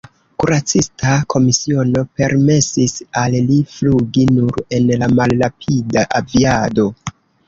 Kuracista 0.41 1.09
komisiono 1.33 2.01
permesis 2.21 2.95
al 3.23 3.35
li 3.49 3.57
flugi 3.73 4.23
nur 4.31 4.57
en 4.79 4.89
la 5.03 5.11
malrapida 5.21 6.07
aviado. 6.21 6.87